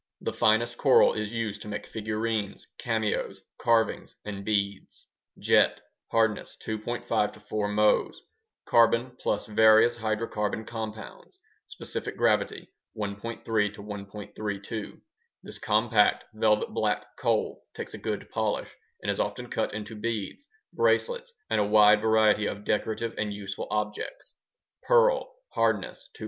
[0.19, 5.05] The finest coral is used to make figurines, cameos, carvings, and beads.
[5.37, 8.17] Jet (hardness: 2.5 4 Mohs)
[8.65, 11.37] Carbon plus various hydrocarbon compounds
[11.67, 14.99] Specific gravity: 1.30 1.32
[15.43, 20.47] This compact velvet black coal takes a good polish and is often cut into beads,
[20.73, 24.33] bracelets, and a wide range of decorative and useful objects.
[24.81, 26.19] Pearl (hardness: 2.5 4.